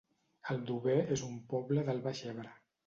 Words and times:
Aldover 0.53 0.95
es 1.17 1.23
un 1.29 1.39
poble 1.55 1.87
del 1.91 2.05
Baix 2.09 2.25
Ebre 2.35 2.61